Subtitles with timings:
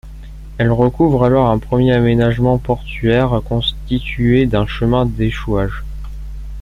[0.57, 5.83] Elle recouvre alors un premier aménagement portuaire constitué d’un chemin d’échouage.